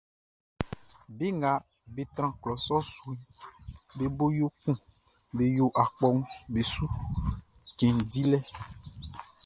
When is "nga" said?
1.37-1.51